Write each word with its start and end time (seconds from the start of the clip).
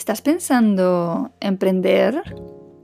¿Estás 0.00 0.22
pensando 0.22 1.30
emprender 1.40 2.22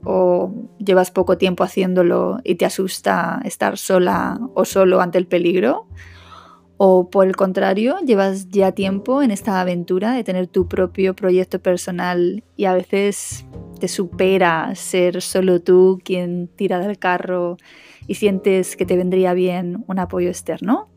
o 0.03 0.53
llevas 0.77 1.09
poco 1.09 1.39
tiempo 1.39 1.63
haciéndolo 1.63 2.37
y 2.43 2.53
te 2.55 2.65
asusta 2.65 3.41
estar 3.43 3.79
sola 3.79 4.39
o 4.53 4.65
solo 4.65 5.01
ante 5.01 5.17
el 5.17 5.25
peligro? 5.25 5.87
¿O 6.77 7.09
por 7.09 7.25
el 7.25 7.35
contrario, 7.35 7.97
llevas 8.05 8.49
ya 8.51 8.71
tiempo 8.73 9.23
en 9.23 9.31
esta 9.31 9.59
aventura 9.59 10.11
de 10.11 10.23
tener 10.23 10.45
tu 10.45 10.67
propio 10.67 11.15
proyecto 11.15 11.59
personal 11.59 12.43
y 12.55 12.65
a 12.65 12.75
veces 12.75 13.47
te 13.79 13.87
supera 13.87 14.75
ser 14.75 15.23
solo 15.23 15.59
tú 15.59 15.99
quien 16.03 16.47
tira 16.55 16.77
del 16.77 16.99
carro 16.99 17.57
y 18.05 18.13
sientes 18.13 18.75
que 18.75 18.85
te 18.85 18.95
vendría 18.95 19.33
bien 19.33 19.83
un 19.87 19.97
apoyo 19.97 20.29
externo? 20.29 20.91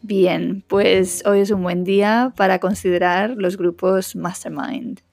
Bien, 0.00 0.62
pues 0.68 1.24
hoy 1.26 1.40
es 1.40 1.50
un 1.50 1.64
buen 1.64 1.82
día 1.82 2.32
para 2.36 2.60
considerar 2.60 3.34
los 3.36 3.56
grupos 3.56 4.14
Mastermind. 4.14 5.07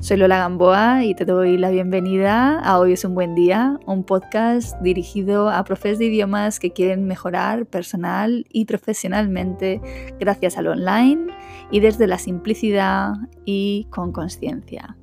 Soy 0.00 0.18
Lola 0.18 0.38
Gamboa 0.38 1.04
y 1.04 1.14
te 1.14 1.24
doy 1.24 1.56
la 1.56 1.70
bienvenida 1.70 2.60
a 2.60 2.78
Hoy 2.78 2.92
es 2.92 3.04
un 3.04 3.14
buen 3.14 3.34
día, 3.34 3.80
un 3.86 4.04
podcast 4.04 4.78
dirigido 4.80 5.48
a 5.48 5.64
profes 5.64 5.98
de 5.98 6.04
idiomas 6.04 6.60
que 6.60 6.72
quieren 6.72 7.06
mejorar 7.06 7.66
personal 7.66 8.46
y 8.50 8.66
profesionalmente 8.66 9.80
gracias 10.20 10.58
al 10.58 10.68
online 10.68 11.32
y 11.70 11.80
desde 11.80 12.06
la 12.06 12.18
simplicidad 12.18 13.14
y 13.44 13.88
con 13.90 14.12
conciencia. 14.12 14.96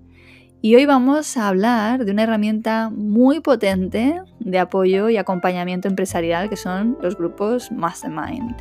Y 0.61 0.75
hoy 0.75 0.85
vamos 0.85 1.35
a 1.35 1.49
hablar 1.49 2.05
de 2.05 2.11
una 2.11 2.23
herramienta 2.23 2.89
muy 2.89 3.41
potente 3.41 4.21
de 4.39 4.59
apoyo 4.59 5.09
y 5.09 5.17
acompañamiento 5.17 5.89
empresarial 5.89 6.49
que 6.49 6.55
son 6.55 6.97
los 7.01 7.17
grupos 7.17 7.71
Mastermind. 7.71 8.55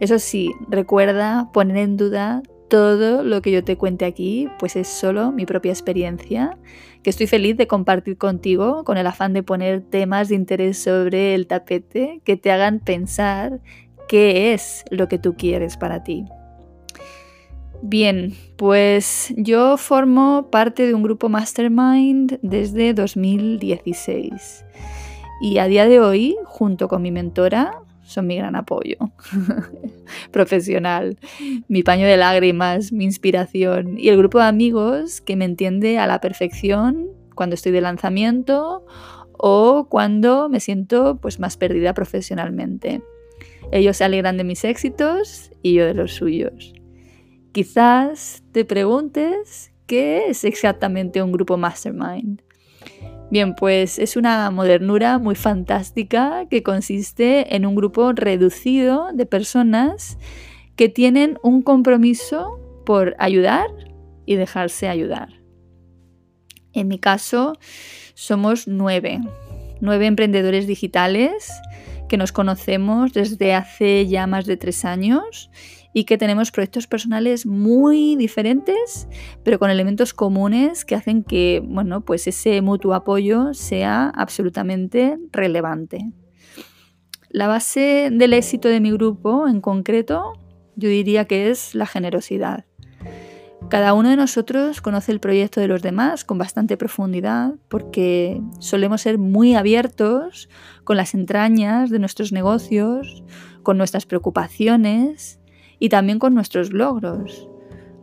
Eso 0.00 0.18
sí, 0.18 0.52
recuerda 0.68 1.50
poner 1.52 1.78
en 1.78 1.96
duda 1.96 2.42
todo 2.68 3.22
lo 3.24 3.42
que 3.42 3.50
yo 3.50 3.64
te 3.64 3.76
cuente 3.76 4.04
aquí, 4.04 4.48
pues 4.58 4.76
es 4.76 4.88
solo 4.88 5.32
mi 5.32 5.46
propia 5.46 5.72
experiencia, 5.72 6.56
que 7.02 7.10
estoy 7.10 7.26
feliz 7.26 7.56
de 7.56 7.66
compartir 7.66 8.18
contigo 8.18 8.84
con 8.84 8.98
el 8.98 9.06
afán 9.06 9.32
de 9.32 9.42
poner 9.42 9.82
temas 9.82 10.28
de 10.28 10.34
interés 10.34 10.78
sobre 10.78 11.34
el 11.34 11.46
tapete 11.46 12.20
que 12.24 12.36
te 12.36 12.50
hagan 12.50 12.80
pensar 12.80 13.60
qué 14.08 14.52
es 14.52 14.84
lo 14.90 15.08
que 15.08 15.18
tú 15.18 15.34
quieres 15.36 15.76
para 15.76 16.02
ti. 16.02 16.24
Bien, 17.80 18.34
pues 18.56 19.32
yo 19.36 19.76
formo 19.76 20.48
parte 20.50 20.86
de 20.86 20.94
un 20.94 21.02
grupo 21.04 21.28
Mastermind 21.28 22.40
desde 22.42 22.92
2016 22.92 24.64
y 25.40 25.58
a 25.58 25.66
día 25.66 25.86
de 25.86 26.00
hoy, 26.00 26.36
junto 26.44 26.88
con 26.88 27.02
mi 27.02 27.12
mentora, 27.12 27.82
son 28.08 28.26
mi 28.26 28.36
gran 28.36 28.56
apoyo 28.56 28.96
profesional, 30.32 31.18
mi 31.68 31.82
paño 31.82 32.06
de 32.06 32.16
lágrimas, 32.16 32.90
mi 32.92 33.04
inspiración 33.04 33.98
y 33.98 34.08
el 34.08 34.16
grupo 34.16 34.38
de 34.38 34.46
amigos 34.46 35.20
que 35.20 35.36
me 35.36 35.44
entiende 35.44 35.98
a 35.98 36.06
la 36.06 36.20
perfección 36.20 37.08
cuando 37.34 37.54
estoy 37.54 37.72
de 37.72 37.82
lanzamiento 37.82 38.84
o 39.32 39.86
cuando 39.88 40.48
me 40.48 40.58
siento 40.58 41.18
pues 41.20 41.38
más 41.38 41.56
perdida 41.56 41.94
profesionalmente. 41.94 43.02
Ellos 43.70 43.98
se 43.98 44.04
alegran 44.04 44.38
de 44.38 44.44
mis 44.44 44.64
éxitos 44.64 45.50
y 45.62 45.74
yo 45.74 45.84
de 45.84 45.94
los 45.94 46.14
suyos. 46.14 46.72
Quizás 47.52 48.42
te 48.52 48.64
preguntes 48.64 49.72
qué 49.86 50.28
es 50.28 50.44
exactamente 50.44 51.22
un 51.22 51.32
grupo 51.32 51.56
mastermind. 51.56 52.42
Bien, 53.30 53.54
pues 53.54 53.98
es 53.98 54.16
una 54.16 54.50
modernura 54.50 55.18
muy 55.18 55.34
fantástica 55.34 56.46
que 56.48 56.62
consiste 56.62 57.54
en 57.54 57.66
un 57.66 57.74
grupo 57.74 58.12
reducido 58.12 59.08
de 59.12 59.26
personas 59.26 60.16
que 60.76 60.88
tienen 60.88 61.38
un 61.42 61.60
compromiso 61.60 62.58
por 62.86 63.14
ayudar 63.18 63.66
y 64.24 64.36
dejarse 64.36 64.88
ayudar. 64.88 65.28
En 66.72 66.88
mi 66.88 66.98
caso, 66.98 67.58
somos 68.14 68.66
nueve, 68.66 69.20
nueve 69.80 70.06
emprendedores 70.06 70.66
digitales 70.66 71.50
que 72.08 72.16
nos 72.16 72.32
conocemos 72.32 73.12
desde 73.12 73.52
hace 73.52 74.06
ya 74.06 74.26
más 74.26 74.46
de 74.46 74.56
tres 74.56 74.86
años 74.86 75.50
y 75.98 76.04
que 76.04 76.16
tenemos 76.16 76.52
proyectos 76.52 76.86
personales 76.86 77.44
muy 77.44 78.14
diferentes, 78.14 79.08
pero 79.42 79.58
con 79.58 79.68
elementos 79.68 80.14
comunes 80.14 80.84
que 80.84 80.94
hacen 80.94 81.24
que, 81.24 81.60
bueno, 81.64 82.02
pues 82.02 82.28
ese 82.28 82.62
mutuo 82.62 82.94
apoyo 82.94 83.52
sea 83.52 84.08
absolutamente 84.10 85.18
relevante. 85.32 86.12
La 87.30 87.48
base 87.48 88.10
del 88.12 88.32
éxito 88.32 88.68
de 88.68 88.78
mi 88.78 88.92
grupo 88.92 89.48
en 89.48 89.60
concreto, 89.60 90.34
yo 90.76 90.88
diría 90.88 91.24
que 91.24 91.50
es 91.50 91.74
la 91.74 91.86
generosidad. 91.86 92.64
Cada 93.68 93.92
uno 93.92 94.10
de 94.10 94.16
nosotros 94.16 94.80
conoce 94.80 95.10
el 95.10 95.18
proyecto 95.18 95.60
de 95.60 95.66
los 95.66 95.82
demás 95.82 96.24
con 96.24 96.38
bastante 96.38 96.76
profundidad 96.76 97.54
porque 97.68 98.40
solemos 98.60 99.00
ser 99.00 99.18
muy 99.18 99.56
abiertos 99.56 100.48
con 100.84 100.96
las 100.96 101.14
entrañas 101.14 101.90
de 101.90 101.98
nuestros 101.98 102.30
negocios, 102.30 103.24
con 103.64 103.78
nuestras 103.78 104.06
preocupaciones 104.06 105.40
y 105.78 105.88
también 105.88 106.18
con 106.18 106.34
nuestros 106.34 106.72
logros. 106.72 107.48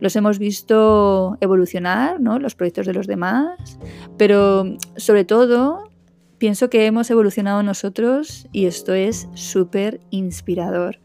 Los 0.00 0.14
hemos 0.16 0.38
visto 0.38 1.38
evolucionar, 1.40 2.20
¿no? 2.20 2.38
los 2.38 2.54
proyectos 2.54 2.86
de 2.86 2.92
los 2.92 3.06
demás, 3.06 3.78
pero 4.18 4.76
sobre 4.96 5.24
todo 5.24 5.90
pienso 6.38 6.68
que 6.68 6.86
hemos 6.86 7.10
evolucionado 7.10 7.62
nosotros 7.62 8.46
y 8.52 8.66
esto 8.66 8.92
es 8.92 9.28
súper 9.34 10.00
inspirador. 10.10 10.98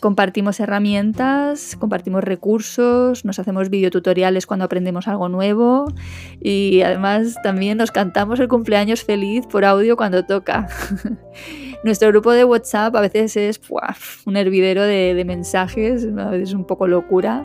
Compartimos 0.00 0.60
herramientas, 0.60 1.76
compartimos 1.76 2.22
recursos, 2.22 3.24
nos 3.24 3.38
hacemos 3.40 3.68
videotutoriales 3.68 4.46
cuando 4.46 4.64
aprendemos 4.64 5.08
algo 5.08 5.28
nuevo 5.28 5.92
y 6.40 6.82
además 6.82 7.34
también 7.42 7.78
nos 7.78 7.90
cantamos 7.90 8.38
el 8.38 8.46
cumpleaños 8.46 9.02
feliz 9.02 9.44
por 9.46 9.64
audio 9.64 9.96
cuando 9.96 10.24
toca. 10.24 10.68
Nuestro 11.84 12.08
grupo 12.08 12.30
de 12.30 12.44
WhatsApp 12.44 12.94
a 12.94 13.00
veces 13.00 13.36
es 13.36 13.60
un 14.24 14.36
hervidero 14.36 14.84
de, 14.84 15.20
mensajes, 15.26 16.06
a 16.16 16.30
veces 16.30 16.54
un 16.54 16.64
poco 16.64 16.86
locura 16.86 17.42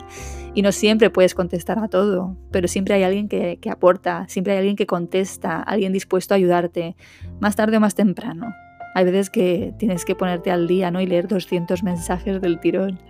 y 0.54 0.62
no 0.62 0.70
siempre 0.70 1.10
puedes 1.10 1.34
contestar 1.34 1.80
a 1.80 1.88
todo, 1.88 2.36
pero 2.52 2.68
siempre 2.68 2.94
hay 2.94 3.02
alguien 3.02 3.28
que, 3.28 3.58
que 3.60 3.70
aporta, 3.70 4.26
siempre 4.28 4.52
hay 4.52 4.60
alguien 4.60 4.76
que 4.76 4.86
contesta, 4.86 5.60
alguien 5.60 5.92
dispuesto 5.92 6.34
a 6.34 6.36
ayudarte, 6.36 6.94
más 7.40 7.56
tarde 7.56 7.78
o 7.78 7.80
más 7.80 7.96
temprano. 7.96 8.54
Hay 8.94 9.04
veces 9.04 9.28
que 9.28 9.74
tienes 9.78 10.04
que 10.04 10.14
ponerte 10.14 10.50
al 10.50 10.66
día 10.66 10.90
¿no? 10.90 11.00
y 11.00 11.06
leer 11.06 11.28
200 11.28 11.82
mensajes 11.82 12.40
del 12.40 12.60
tirón. 12.60 13.00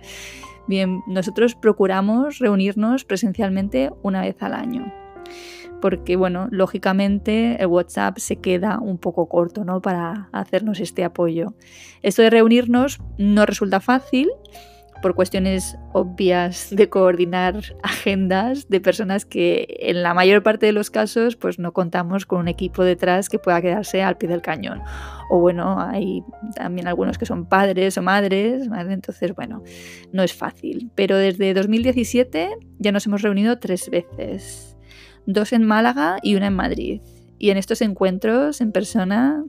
Bien, 0.67 1.01
nosotros 1.07 1.55
procuramos 1.55 2.39
reunirnos 2.39 3.05
presencialmente 3.05 3.91
una 4.01 4.21
vez 4.21 4.35
al 4.41 4.53
año. 4.53 4.91
Porque, 5.79 6.15
bueno, 6.15 6.47
lógicamente 6.49 7.61
el 7.61 7.67
WhatsApp 7.67 8.17
se 8.17 8.37
queda 8.37 8.79
un 8.79 8.97
poco 8.97 9.27
corto 9.27 9.63
¿no? 9.63 9.81
para 9.81 10.29
hacernos 10.31 10.79
este 10.79 11.03
apoyo. 11.03 11.53
Esto 12.01 12.23
de 12.23 12.31
reunirnos 12.31 12.99
no 13.17 13.45
resulta 13.45 13.79
fácil, 13.79 14.29
por 15.05 15.13
cuestiones 15.13 15.77
obvias 15.93 16.69
de 16.71 16.89
coordinar 16.89 17.61
agendas 17.83 18.67
de 18.69 18.81
personas 18.81 19.23
que 19.23 19.67
en 19.81 20.01
la 20.01 20.15
mayor 20.15 20.41
parte 20.41 20.65
de 20.65 20.71
los 20.71 20.89
casos 20.89 21.35
pues 21.35 21.59
no 21.59 21.73
contamos 21.73 22.25
con 22.25 22.39
un 22.39 22.47
equipo 22.47 22.83
detrás 22.83 23.29
que 23.29 23.37
pueda 23.37 23.61
quedarse 23.61 24.01
al 24.01 24.17
pie 24.17 24.29
del 24.29 24.41
cañón. 24.41 24.81
O 25.29 25.39
bueno, 25.39 25.79
hay 25.79 26.23
también 26.55 26.87
algunos 26.87 27.19
que 27.19 27.27
son 27.27 27.45
padres 27.45 27.99
o 27.99 28.01
madres, 28.01 28.67
entonces 28.89 29.35
bueno, 29.35 29.61
no 30.11 30.23
es 30.23 30.33
fácil. 30.33 30.89
Pero 30.95 31.19
desde 31.19 31.53
2017 31.53 32.57
ya 32.79 32.91
nos 32.91 33.05
hemos 33.05 33.21
reunido 33.21 33.59
tres 33.59 33.91
veces, 33.91 34.75
dos 35.27 35.53
en 35.53 35.65
Málaga 35.65 36.17
y 36.23 36.33
una 36.33 36.47
en 36.47 36.55
Madrid. 36.55 37.01
Y 37.37 37.51
en 37.51 37.57
estos 37.57 37.83
encuentros 37.83 38.59
en 38.59 38.71
persona 38.71 39.45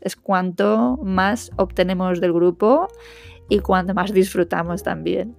es 0.00 0.16
cuanto 0.16 0.98
más 1.02 1.50
obtenemos 1.56 2.18
del 2.18 2.32
grupo 2.32 2.88
y 3.48 3.60
cuando 3.60 3.94
más 3.94 4.12
disfrutamos 4.12 4.82
también. 4.82 5.36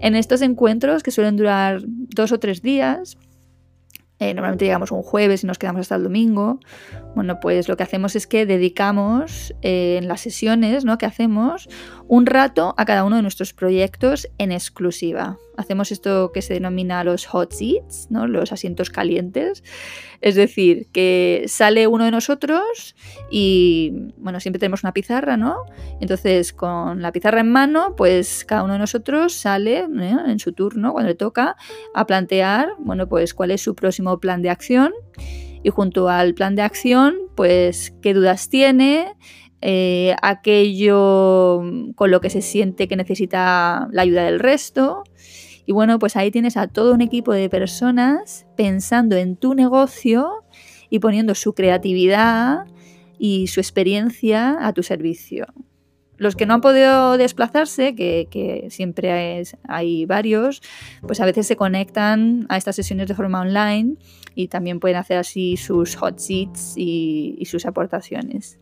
En 0.00 0.14
estos 0.14 0.42
encuentros, 0.42 1.02
que 1.02 1.10
suelen 1.10 1.36
durar 1.36 1.82
dos 1.84 2.32
o 2.32 2.40
tres 2.40 2.62
días, 2.62 3.18
eh, 4.20 4.34
normalmente 4.34 4.66
llegamos 4.66 4.92
un 4.92 5.02
jueves 5.02 5.42
y 5.42 5.46
nos 5.46 5.58
quedamos 5.58 5.80
hasta 5.80 5.96
el 5.96 6.04
domingo. 6.04 6.60
Bueno, 7.14 7.40
pues 7.40 7.68
lo 7.68 7.78
que 7.78 7.84
hacemos 7.84 8.14
es 8.16 8.26
que 8.26 8.44
dedicamos 8.44 9.54
eh, 9.62 9.96
en 9.98 10.08
las 10.08 10.20
sesiones 10.20 10.84
¿no? 10.84 10.98
que 10.98 11.06
hacemos 11.06 11.68
un 12.06 12.26
rato 12.26 12.74
a 12.76 12.84
cada 12.84 13.04
uno 13.04 13.16
de 13.16 13.22
nuestros 13.22 13.54
proyectos 13.54 14.28
en 14.36 14.52
exclusiva. 14.52 15.38
Hacemos 15.56 15.92
esto 15.92 16.32
que 16.32 16.42
se 16.42 16.54
denomina 16.54 17.04
los 17.04 17.26
hot 17.26 17.52
seats, 17.52 18.08
¿no? 18.10 18.26
los 18.26 18.52
asientos 18.52 18.90
calientes. 18.90 19.62
Es 20.20 20.34
decir, 20.34 20.88
que 20.92 21.44
sale 21.48 21.86
uno 21.86 22.04
de 22.04 22.10
nosotros 22.10 22.94
y, 23.30 23.92
bueno, 24.16 24.40
siempre 24.40 24.58
tenemos 24.58 24.82
una 24.82 24.92
pizarra, 24.92 25.36
¿no? 25.36 25.64
Entonces, 26.00 26.52
con 26.52 27.02
la 27.02 27.12
pizarra 27.12 27.40
en 27.40 27.50
mano, 27.50 27.94
pues 27.96 28.44
cada 28.44 28.62
uno 28.62 28.74
de 28.74 28.78
nosotros 28.78 29.32
sale 29.32 29.78
¿eh? 29.80 30.16
en 30.26 30.38
su 30.38 30.52
turno, 30.52 30.92
cuando 30.92 31.08
le 31.08 31.14
toca, 31.14 31.56
a 31.94 32.06
plantear, 32.06 32.68
bueno, 32.78 33.08
pues 33.08 33.34
cuál 33.34 33.50
es 33.50 33.62
su 33.62 33.74
próximo 33.74 34.18
plan 34.18 34.42
de 34.42 34.50
acción 34.50 34.92
y 35.62 35.70
junto 35.70 36.08
al 36.08 36.34
plan 36.34 36.54
de 36.54 36.62
acción, 36.62 37.14
pues 37.34 37.94
qué 38.02 38.14
dudas 38.14 38.48
tiene, 38.48 39.14
eh, 39.62 40.16
aquello 40.22 41.62
con 41.94 42.10
lo 42.10 42.20
que 42.20 42.30
se 42.30 42.40
siente 42.40 42.88
que 42.88 42.96
necesita 42.96 43.88
la 43.92 44.02
ayuda 44.02 44.24
del 44.24 44.40
resto. 44.40 45.04
Y 45.66 45.72
bueno, 45.72 45.98
pues 45.98 46.16
ahí 46.16 46.30
tienes 46.30 46.56
a 46.56 46.66
todo 46.66 46.94
un 46.94 47.02
equipo 47.02 47.32
de 47.32 47.48
personas 47.50 48.46
pensando 48.56 49.16
en 49.16 49.36
tu 49.36 49.54
negocio 49.54 50.44
y 50.88 50.98
poniendo 50.98 51.34
su 51.34 51.54
creatividad 51.54 52.66
y 53.18 53.48
su 53.48 53.60
experiencia 53.60 54.56
a 54.66 54.72
tu 54.72 54.82
servicio. 54.82 55.46
Los 56.16 56.36
que 56.36 56.44
no 56.44 56.54
han 56.54 56.60
podido 56.60 57.16
desplazarse, 57.16 57.94
que, 57.94 58.66
siempre 58.68 59.42
hay 59.68 60.04
varios, 60.04 60.60
pues 61.02 61.20
a 61.20 61.24
veces 61.24 61.46
se 61.46 61.56
conectan 61.56 62.46
a 62.50 62.58
estas 62.58 62.76
sesiones 62.76 63.08
de 63.08 63.14
forma 63.14 63.40
online 63.40 63.96
y 64.34 64.48
también 64.48 64.80
pueden 64.80 64.98
hacer 64.98 65.16
así 65.16 65.56
sus 65.56 65.96
hot 65.96 66.18
seats 66.18 66.74
y 66.76 67.42
sus 67.46 67.64
aportaciones. 67.64 68.58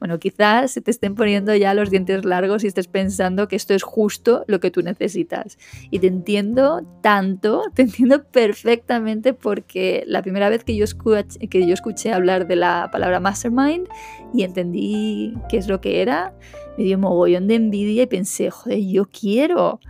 Bueno, 0.00 0.18
quizás 0.18 0.72
se 0.72 0.80
te 0.80 0.90
estén 0.90 1.14
poniendo 1.14 1.54
ya 1.54 1.74
los 1.74 1.90
dientes 1.90 2.24
largos 2.24 2.64
y 2.64 2.66
estés 2.66 2.88
pensando 2.88 3.48
que 3.48 3.56
esto 3.56 3.74
es 3.74 3.82
justo 3.82 4.44
lo 4.48 4.58
que 4.58 4.70
tú 4.70 4.80
necesitas. 4.80 5.58
Y 5.90 5.98
te 5.98 6.06
entiendo 6.06 6.80
tanto, 7.02 7.64
te 7.74 7.82
entiendo 7.82 8.24
perfectamente 8.24 9.34
porque 9.34 10.02
la 10.06 10.22
primera 10.22 10.48
vez 10.48 10.64
que 10.64 10.74
yo, 10.74 10.84
escuché, 10.84 12.12
hablar 12.12 12.48
de 12.48 12.56
la 12.56 12.88
palabra 12.90 13.20
mastermind 13.20 13.88
y 14.32 14.42
entendí 14.42 15.34
qué 15.50 15.58
es 15.58 15.68
lo 15.68 15.82
que 15.82 16.00
era, 16.00 16.32
me 16.78 16.84
dio 16.84 16.98
mogollón 16.98 17.46
de 17.46 17.56
envidia 17.56 18.04
y 18.04 18.06
pensé, 18.06 18.50
joder, 18.50 18.80
yo 18.80 19.06
quiero. 19.06 19.80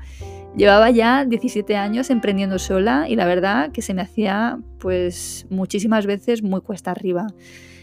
Llevaba 0.57 0.91
ya 0.91 1.25
17 1.25 1.77
años 1.77 2.11
emprendiendo 2.11 2.59
sola 2.59 3.09
y 3.09 3.15
la 3.15 3.27
verdad 3.27 3.71
que 3.71 3.81
se 3.81 3.95
me 3.95 4.03
hacía 4.03 4.59
pues 4.81 5.47
muchísimas 5.51 6.07
veces 6.07 6.43
muy 6.43 6.63
cuesta 6.63 6.91
arriba. 6.91 7.29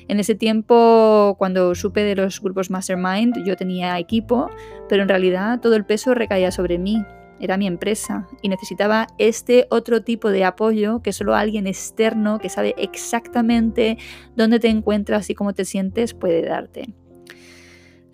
En 0.07 0.19
ese 0.21 0.36
tiempo, 0.36 1.36
cuando 1.38 1.75
supe 1.75 2.04
de 2.04 2.15
los 2.15 2.42
grupos 2.42 2.69
Mastermind, 2.69 3.44
yo 3.45 3.57
tenía 3.57 4.00
equipo, 4.00 4.50
pero 4.88 5.04
en 5.04 5.09
realidad 5.09 5.59
todo 5.59 5.75
el 5.75 5.86
peso 5.86 6.13
recaía 6.13 6.51
sobre 6.51 6.77
mí. 6.77 7.04
Era 7.39 7.57
mi 7.57 7.68
empresa 7.68 8.27
y 8.42 8.50
necesitaba 8.50 9.07
este 9.18 9.68
otro 9.69 10.01
tipo 10.01 10.30
de 10.30 10.45
apoyo 10.45 11.01
que 11.04 11.13
solo 11.13 11.36
alguien 11.36 11.68
externo 11.68 12.39
que 12.39 12.50
sabe 12.50 12.74
exactamente 12.77 13.98
dónde 14.36 14.59
te 14.59 14.69
encuentras 14.69 15.30
y 15.30 15.36
cómo 15.36 15.54
te 15.54 15.65
sientes 15.65 16.13
puede 16.13 16.42
darte. 16.42 16.94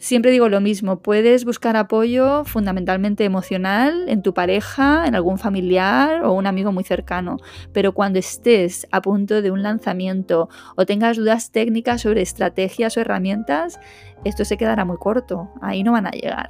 Siempre 0.03 0.31
digo 0.31 0.50
lo 0.50 0.59
mismo, 0.59 1.00
puedes 1.00 1.45
buscar 1.45 1.77
apoyo 1.77 2.44
fundamentalmente 2.44 3.23
emocional 3.23 4.09
en 4.09 4.21
tu 4.21 4.33
pareja, 4.33 5.07
en 5.07 5.15
algún 5.15 5.38
familiar 5.38 6.25
o 6.25 6.33
un 6.33 6.45
amigo 6.45 6.73
muy 6.73 6.83
cercano, 6.83 7.38
pero 7.71 7.94
cuando 7.94 8.19
estés 8.19 8.85
a 8.91 9.01
punto 9.01 9.41
de 9.41 9.50
un 9.50 9.63
lanzamiento 9.63 10.50
o 10.75 10.85
tengas 10.85 11.15
dudas 11.15 11.53
técnicas 11.53 12.01
sobre 12.01 12.21
estrategias 12.21 12.97
o 12.97 13.00
herramientas, 13.00 13.79
esto 14.25 14.44
se 14.44 14.57
quedará 14.57 14.83
muy 14.83 14.97
corto, 14.97 15.50
ahí 15.61 15.83
no 15.83 15.94
van 15.94 16.07
a 16.07 16.11
llegar. 16.11 16.50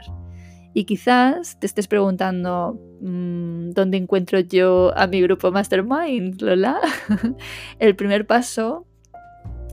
Y 0.73 0.85
quizás 0.85 1.59
te 1.59 1.67
estés 1.67 1.87
preguntando, 1.87 2.79
mm, 3.01 3.69
¿dónde 3.69 3.97
encuentro 3.97 4.39
yo 4.39 4.91
a 4.97 5.05
mi 5.05 5.21
grupo 5.21 5.51
Mastermind, 5.51 6.41
Lola? 6.41 6.79
El 7.77 7.95
primer 7.95 8.25
paso 8.25 8.87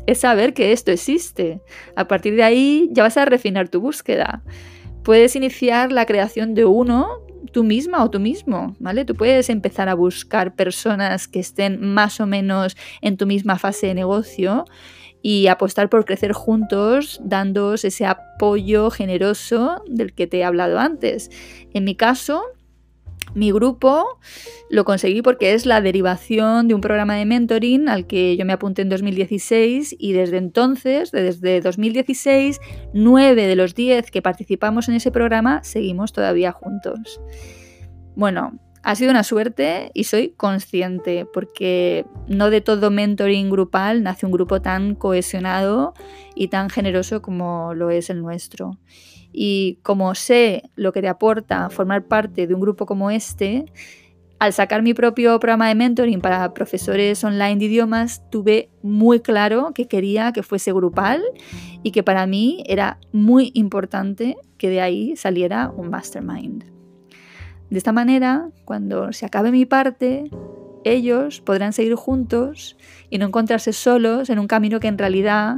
es 0.07 0.19
saber 0.19 0.55
que 0.55 0.73
esto 0.73 0.91
existe. 0.91 1.61
A 1.97 2.09
partir 2.09 2.37
de 2.37 2.43
ahí 2.43 2.89
ya 2.93 3.03
vas 3.03 3.17
a 3.17 3.25
refinar 3.25 3.69
tu 3.69 3.81
búsqueda. 3.81 4.43
Puedes 5.03 5.37
iniciar 5.37 5.93
la 5.93 6.07
creación 6.07 6.55
de 6.55 6.65
uno 6.65 7.25
tú 7.53 7.65
misma 7.65 8.05
o 8.05 8.11
tú 8.11 8.21
mismo, 8.21 8.77
¿vale? 8.79 9.05
Tú 9.05 9.15
puedes 9.15 9.51
empezar 9.51 9.89
a 9.89 9.95
buscar 9.95 10.55
personas 10.55 11.27
que 11.27 11.41
estén 11.41 11.81
más 11.81 12.21
o 12.21 12.27
menos 12.27 12.77
en 13.01 13.17
tu 13.17 13.27
misma 13.27 13.59
fase 13.59 13.89
de 13.89 13.95
negocio 13.95 14.65
y 15.23 15.49
apostar 15.49 15.89
por 15.91 16.05
crecer 16.05 16.33
juntos, 16.33 17.21
dándos 17.23 17.85
ese 17.85 18.07
apoyo 18.07 18.91
generoso 18.91 19.83
del 19.87 20.15
que 20.15 20.27
te 20.27 20.39
he 20.39 20.45
hablado 20.45 20.79
antes. 20.79 21.31
En 21.73 21.85
mi 21.85 21.95
caso, 21.95 22.43
mi 23.35 23.53
grupo 23.53 24.19
lo 24.71 24.85
conseguí 24.85 25.23
porque 25.23 25.55
es 25.55 25.67
la 25.67 25.81
derivación 25.81 26.69
de 26.69 26.75
un 26.75 26.81
programa 26.81 27.17
de 27.17 27.27
mentoring 27.27 27.89
al 27.89 28.07
que 28.07 28.37
yo 28.37 28.45
me 28.45 28.53
apunté 28.53 28.83
en 28.83 28.89
2016 28.89 29.97
y 29.99 30.13
desde 30.13 30.39
entonces, 30.39 31.11
desde 31.11 31.61
2016, 31.61 32.61
nueve 32.95 33.47
de 33.47 33.57
los 33.57 33.75
diez 33.75 34.11
que 34.11 34.23
participamos 34.23 34.89
en 34.89 34.95
ese 34.95 35.11
programa 35.11 35.63
seguimos 35.63 36.13
todavía 36.13 36.53
juntos. 36.53 37.21
Bueno, 38.17 38.59
ha 38.83 38.95
sido 38.95 39.11
una 39.11 39.25
suerte 39.25 39.91
y 39.93 40.05
soy 40.05 40.31
consciente 40.31 41.27
porque 41.33 42.07
no 42.29 42.51
de 42.51 42.61
todo 42.61 42.91
mentoring 42.91 43.51
grupal 43.51 44.03
nace 44.03 44.25
un 44.25 44.33
grupo 44.33 44.63
tan 44.63 44.95
cohesionado 44.95 45.93
y 46.35 46.49
tan 46.49 46.71
generoso 46.71 47.21
como 47.21 47.75
lo 47.75 47.91
es 47.91 48.09
el 48.09 48.23
nuestro. 48.23 48.79
Y 49.33 49.79
como 49.83 50.15
sé 50.15 50.71
lo 50.77 50.93
que 50.93 51.01
te 51.01 51.09
aporta 51.09 51.71
formar 51.71 52.07
parte 52.07 52.47
de 52.47 52.55
un 52.55 52.61
grupo 52.61 52.87
como 52.87 53.11
este, 53.11 53.65
al 54.41 54.55
sacar 54.55 54.83
mi 54.83 54.95
propio 54.95 55.39
programa 55.39 55.69
de 55.69 55.75
mentoring 55.75 56.23
para 56.23 56.55
profesores 56.55 57.23
online 57.23 57.57
de 57.57 57.67
idiomas, 57.67 58.23
tuve 58.31 58.71
muy 58.83 59.21
claro 59.21 59.73
que 59.75 59.87
quería 59.87 60.33
que 60.33 60.43
fuese 60.43 60.73
grupal 60.73 61.23
y 61.83 61.93
que 61.93 62.03
para 62.03 62.27
mí 62.27 62.65
era 62.67 62.99
muy 63.13 63.53
importante 63.55 64.37
que 64.57 64.71
de 64.71 64.81
ahí 64.81 65.15
saliera 65.17 65.71
un 65.77 65.91
mastermind. 65.91 66.65
De 67.69 67.79
esta 67.79 67.93
manera, 67.93 68.49
cuando 68.65 69.13
se 69.13 69.27
acabe 69.27 69.53
mi 69.53 69.67
parte, 69.67 70.31
ellos 70.85 71.43
podrán 71.43 71.75
seguir 71.75 71.95
juntos 71.95 72.79
y 73.11 73.19
no 73.19 73.27
encontrarse 73.27 73.75
solos 73.75 74.31
en 74.31 74.39
un 74.39 74.47
camino 74.47 74.81
que 74.81 74.89
en 74.89 74.97
realidad 74.97 75.57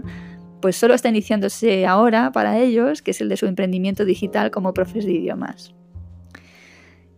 pues 0.62 0.76
solo 0.76 0.94
está 0.94 1.10
iniciándose 1.10 1.84
ahora 1.84 2.32
para 2.32 2.58
ellos, 2.58 3.02
que 3.02 3.10
es 3.10 3.20
el 3.20 3.28
de 3.28 3.36
su 3.36 3.44
emprendimiento 3.44 4.06
digital 4.06 4.50
como 4.50 4.72
profes 4.72 5.04
de 5.04 5.12
idiomas. 5.12 5.74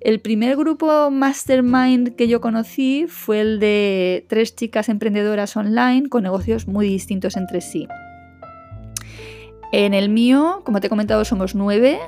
El 0.00 0.20
primer 0.20 0.56
grupo 0.56 1.10
mastermind 1.10 2.16
que 2.16 2.26
yo 2.26 2.40
conocí 2.40 3.06
fue 3.08 3.40
el 3.40 3.60
de 3.60 4.26
tres 4.28 4.56
chicas 4.56 4.88
emprendedoras 4.88 5.56
online 5.56 6.08
con 6.08 6.24
negocios 6.24 6.66
muy 6.66 6.88
distintos 6.88 7.36
entre 7.36 7.60
sí. 7.60 7.86
En 9.76 9.92
el 9.92 10.08
mío, 10.08 10.62
como 10.64 10.78
te 10.78 10.86
he 10.86 10.88
comentado, 10.88 11.24
somos 11.24 11.56
nueve 11.56 11.98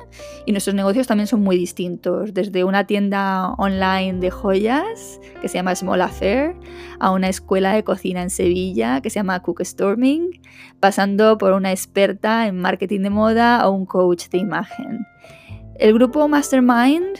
y 0.45 0.53
nuestros 0.53 0.73
negocios 0.73 1.05
también 1.05 1.27
son 1.27 1.41
muy 1.41 1.57
distintos, 1.57 2.33
desde 2.33 2.63
una 2.63 2.87
tienda 2.87 3.49
online 3.57 4.21
de 4.21 4.31
joyas 4.31 5.19
que 5.41 5.49
se 5.49 5.55
llama 5.55 5.75
Small 5.75 6.01
Affair, 6.01 6.55
a 7.01 7.11
una 7.11 7.27
escuela 7.27 7.73
de 7.73 7.83
cocina 7.83 8.21
en 8.21 8.29
Sevilla 8.29 9.01
que 9.01 9.09
se 9.09 9.19
llama 9.19 9.41
Cook 9.41 9.65
Storming, 9.65 10.39
pasando 10.79 11.37
por 11.37 11.51
una 11.51 11.71
experta 11.71 12.47
en 12.47 12.57
marketing 12.57 13.01
de 13.01 13.09
moda 13.09 13.67
o 13.67 13.71
un 13.71 13.85
coach 13.85 14.29
de 14.29 14.37
imagen. 14.37 15.05
El 15.77 15.93
grupo 15.93 16.25
Mastermind 16.29 17.19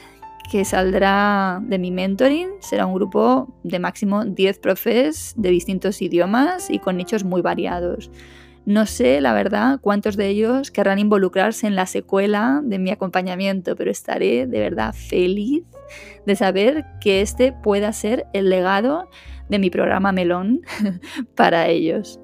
que 0.50 0.63
saldrá 0.63 1.60
de 1.62 1.77
mi 1.77 1.92
mentoring 1.92 2.48
será 2.62 2.86
un 2.86 2.94
grupo 2.94 3.54
de 3.63 3.80
máximo 3.80 4.24
10 4.24 4.60
profes 4.60 5.34
de 5.36 5.50
distintos 5.50 6.01
idiomas 6.01 6.70
y 6.70 6.80
con 6.80 6.96
nichos 6.96 7.25
muy 7.25 7.42
variados. 7.42 8.10
No 8.67 8.86
sé, 8.86 9.21
la 9.21 9.31
verdad, 9.31 9.79
cuántos 9.79 10.17
de 10.17 10.27
ellos 10.27 10.71
querrán 10.71 11.00
involucrarse 11.00 11.67
en 11.67 11.77
la 11.77 11.86
secuela 11.86 12.59
de 12.62 12.79
mi 12.79 12.91
acompañamiento, 12.91 13.77
pero 13.77 13.89
estaré 13.89 14.45
de 14.45 14.59
verdad 14.59 14.93
feliz 14.93 15.63
de 16.25 16.36
saber 16.36 16.86
que 17.00 17.21
este 17.21 17.53
pueda 17.53 17.93
ser 17.93 18.25
el 18.33 18.50
legado 18.50 19.09
de 19.47 19.59
mi 19.59 19.69
programa 19.69 20.12
Melón 20.12 20.63
para 21.36 21.69
ellos. 21.69 22.19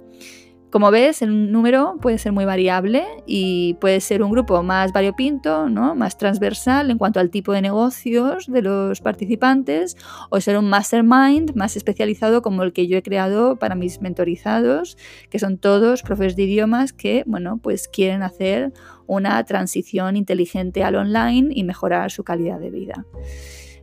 Como 0.73 0.89
ves, 0.89 1.21
el 1.21 1.51
número 1.51 1.99
puede 2.01 2.17
ser 2.17 2.31
muy 2.31 2.45
variable 2.45 3.05
y 3.27 3.75
puede 3.75 3.99
ser 4.01 4.23
un 4.23 4.31
grupo 4.31 4.63
más 4.63 4.91
variopinto, 4.91 5.69
¿no? 5.69 5.93
más 5.93 6.17
transversal 6.17 6.89
en 6.89 6.97
cuanto 6.97 7.19
al 7.19 7.29
tipo 7.29 7.53
de 7.53 7.61
negocios 7.61 8.47
de 8.47 8.63
los 8.63 8.99
participantes, 8.99 9.95
o 10.31 10.41
ser 10.41 10.57
un 10.57 10.67
mastermind 10.71 11.53
más 11.53 11.77
especializado 11.77 12.41
como 12.41 12.63
el 12.63 12.73
que 12.73 12.87
yo 12.87 12.97
he 12.97 13.03
creado 13.03 13.59
para 13.59 13.75
mis 13.75 14.01
mentorizados, 14.01 14.97
que 15.29 15.37
son 15.37 15.59
todos 15.59 16.01
profes 16.01 16.35
de 16.35 16.41
idiomas 16.41 16.91
que 16.91 17.23
bueno, 17.27 17.59
pues 17.61 17.87
quieren 17.87 18.23
hacer 18.23 18.73
una 19.05 19.43
transición 19.43 20.17
inteligente 20.17 20.83
al 20.83 20.95
online 20.95 21.49
y 21.53 21.63
mejorar 21.65 22.09
su 22.09 22.23
calidad 22.23 22.59
de 22.59 22.71
vida. 22.71 23.05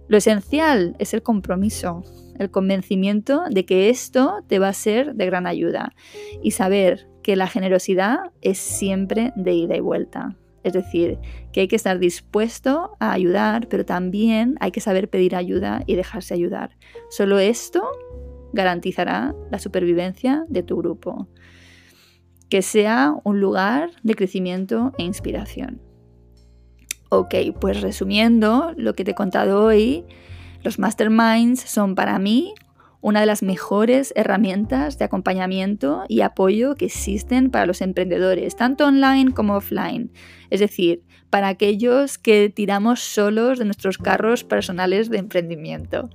Lo 0.09 0.17
esencial 0.17 0.97
es 0.99 1.15
el 1.15 1.23
compromiso, 1.23 2.03
el 2.41 2.51
convencimiento 2.51 3.43
de 3.51 3.67
que 3.67 3.91
esto 3.91 4.43
te 4.49 4.59
va 4.59 4.69
a 4.69 4.73
ser 4.73 5.15
de 5.15 5.27
gran 5.27 5.47
ayuda 5.47 5.93
y 6.43 6.53
saber 6.53 7.07
que 7.23 7.37
la 7.37 7.47
generosidad 7.47 8.33
es 8.41 8.57
siempre 8.57 9.33
de 9.37 9.53
ida 9.53 9.77
y 9.77 9.81
vuelta. 9.81 10.37
Es 10.65 10.73
decir, 10.73 11.19
que 11.53 11.61
hay 11.61 11.69
que 11.69 11.77
estar 11.77 11.99
dispuesto 11.99 12.97
a 12.99 13.13
ayudar, 13.13 13.69
pero 13.69 13.85
también 13.85 14.57
hay 14.61 14.71
que 14.71 14.81
saber 14.81 15.11
pedir 15.11 15.37
ayuda 15.37 15.83
y 15.87 15.97
dejarse 15.97 16.33
ayudar. 16.33 16.79
Solo 17.11 17.39
esto 17.39 17.83
garantizará 18.55 19.35
la 19.51 19.59
supervivencia 19.59 20.47
de 20.49 20.63
tu 20.63 20.79
grupo. 20.79 21.29
Que 22.49 22.63
sea 22.63 23.15
un 23.23 23.41
lugar 23.41 23.91
de 24.03 24.15
crecimiento 24.15 24.93
e 24.97 25.03
inspiración. 25.03 25.83
Ok, 27.11 27.35
pues 27.61 27.83
resumiendo 27.83 28.73
lo 28.79 28.95
que 28.95 29.05
te 29.05 29.11
he 29.11 29.15
contado 29.15 29.63
hoy, 29.63 30.07
los 30.63 30.79
masterminds 30.79 31.61
son 31.61 31.95
para 31.95 32.19
mí 32.19 32.55
una 33.01 33.21
de 33.21 33.27
las 33.27 33.43
mejores 33.43 34.13
herramientas 34.15 34.99
de 34.99 35.07
acompañamiento 35.07 36.05
y 36.09 36.21
apoyo 36.21 36.75
que 36.75 36.87
existen 36.87 37.51
para 37.51 37.67
los 37.67 37.81
emprendedores, 37.81 38.57
tanto 38.57 38.87
online 38.87 39.33
como 39.33 39.57
offline. 39.57 40.13
Es 40.51 40.61
decir, 40.61 41.03
para 41.31 41.49
aquellos 41.49 42.19
que 42.19 42.51
tiramos 42.51 43.01
solos 43.01 43.59
de 43.59 43.65
nuestros 43.65 43.97
carros 43.97 44.45
personales 44.45 45.09
de 45.09 45.19
emprendimiento. 45.19 46.11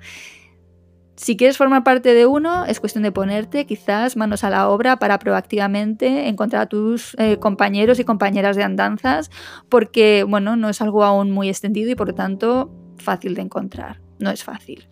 Si 1.16 1.38
quieres 1.38 1.58
formar 1.58 1.84
parte 1.84 2.14
de 2.14 2.26
uno, 2.26 2.66
es 2.66 2.82
cuestión 2.82 3.04
de 3.04 3.14
ponerte 3.14 3.66
quizás 3.66 4.18
manos 4.18 4.44
a 4.44 4.50
la 4.50 4.68
obra 4.68 4.98
para 4.98 5.18
proactivamente 5.18 6.28
encontrar 6.28 6.64
a 6.64 6.66
tus 6.68 7.16
eh, 7.18 7.38
compañeros 7.40 8.00
y 8.00 8.04
compañeras 8.04 8.58
de 8.58 8.64
andanzas, 8.64 9.32
porque 9.70 10.26
bueno, 10.28 10.58
no 10.58 10.70
es 10.70 10.82
algo 10.82 11.06
aún 11.06 11.32
muy 11.32 11.48
extendido 11.48 11.90
y 11.90 11.96
por 11.96 12.10
lo 12.10 12.16
tanto 12.16 12.70
fácil 12.98 13.34
de 13.34 13.44
encontrar. 13.44 14.05
No 14.20 14.32
es 14.32 14.44
fácil. 14.44 14.88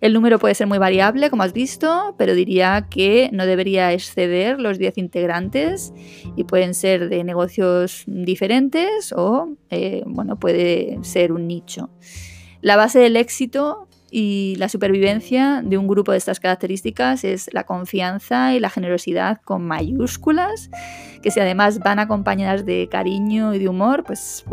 El 0.00 0.12
número 0.12 0.38
puede 0.38 0.54
ser 0.54 0.66
muy 0.66 0.76
variable, 0.76 1.30
como 1.30 1.44
has 1.44 1.54
visto, 1.54 2.14
pero 2.18 2.34
diría 2.34 2.88
que 2.90 3.30
no 3.32 3.46
debería 3.46 3.92
exceder 3.92 4.60
los 4.60 4.78
10 4.78 4.98
integrantes 4.98 5.94
y 6.36 6.44
pueden 6.44 6.74
ser 6.74 7.08
de 7.08 7.24
negocios 7.24 8.04
diferentes 8.06 9.14
o, 9.16 9.56
eh, 9.70 10.02
bueno, 10.04 10.38
puede 10.38 10.98
ser 11.02 11.32
un 11.32 11.46
nicho. 11.46 11.88
La 12.60 12.76
base 12.76 12.98
del 12.98 13.16
éxito 13.16 13.88
y 14.16 14.54
la 14.58 14.68
supervivencia 14.68 15.60
de 15.64 15.76
un 15.76 15.88
grupo 15.88 16.12
de 16.12 16.18
estas 16.18 16.38
características 16.38 17.24
es 17.24 17.50
la 17.52 17.64
confianza 17.64 18.54
y 18.54 18.60
la 18.60 18.70
generosidad 18.70 19.40
con 19.42 19.66
mayúsculas, 19.66 20.70
que 21.20 21.32
si 21.32 21.40
además 21.40 21.80
van 21.80 21.98
acompañadas 21.98 22.64
de 22.64 22.88
cariño 22.88 23.54
y 23.54 23.58
de 23.58 23.68
humor, 23.68 24.04
pues 24.04 24.44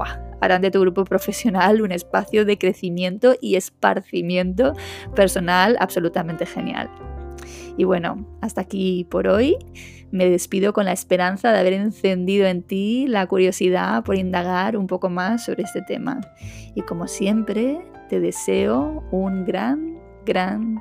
harán 0.41 0.63
de 0.63 0.71
tu 0.71 0.79
grupo 0.81 1.05
profesional 1.05 1.83
un 1.83 1.91
espacio 1.91 2.43
de 2.43 2.57
crecimiento 2.57 3.35
y 3.39 3.55
esparcimiento 3.55 4.73
personal 5.15 5.77
absolutamente 5.79 6.47
genial. 6.47 6.89
Y 7.77 7.83
bueno, 7.83 8.25
hasta 8.41 8.61
aquí 8.61 9.05
por 9.11 9.27
hoy. 9.27 9.57
Me 10.09 10.27
despido 10.27 10.73
con 10.73 10.85
la 10.85 10.91
esperanza 10.91 11.53
de 11.53 11.59
haber 11.59 11.73
encendido 11.73 12.45
en 12.47 12.63
ti 12.63 13.05
la 13.07 13.27
curiosidad 13.27 14.03
por 14.03 14.15
indagar 14.15 14.75
un 14.75 14.87
poco 14.87 15.09
más 15.09 15.45
sobre 15.45 15.63
este 15.63 15.81
tema. 15.83 16.19
Y 16.75 16.81
como 16.81 17.07
siempre, 17.07 17.79
te 18.11 18.19
deseo 18.19 19.05
un 19.11 19.45
gran, 19.45 19.97
gran 20.25 20.77